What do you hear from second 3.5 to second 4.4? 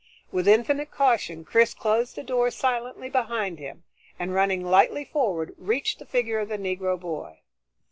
him, and